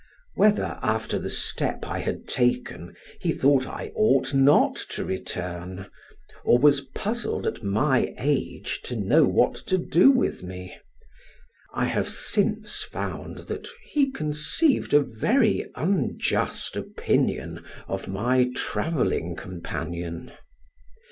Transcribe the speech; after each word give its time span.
Whether 0.33 0.79
after 0.81 1.19
the 1.19 1.29
step 1.29 1.85
I 1.85 1.99
had 1.99 2.27
taken, 2.27 2.95
he 3.19 3.31
thought 3.31 3.67
I 3.67 3.91
ought 3.93 4.33
not 4.33 4.75
to 4.89 5.05
return, 5.05 5.91
or 6.43 6.57
was 6.57 6.81
puzzled 6.81 7.45
at 7.45 7.61
my 7.63 8.15
age 8.17 8.81
to 8.85 8.95
know 8.95 9.25
what 9.25 9.53
to 9.67 9.77
do 9.77 10.09
with 10.09 10.41
me 10.41 10.75
I 11.71 11.85
have 11.85 12.09
since 12.09 12.81
found 12.81 13.45
that 13.47 13.67
he 13.91 14.09
conceived 14.09 14.95
a 14.95 15.01
very 15.01 15.69
unjust 15.75 16.75
opinion 16.75 17.63
of 17.87 18.07
my 18.07 18.49
travelling 18.55 19.35
companion. 19.35 20.31